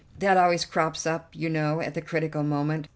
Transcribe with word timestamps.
That 0.17 0.35
always 0.35 0.65
crops 0.65 1.05
up, 1.05 1.29
you 1.35 1.47
know, 1.47 1.79
at 1.79 1.93
the 1.93 2.01
critical 2.01 2.41
moment. 2.41 2.87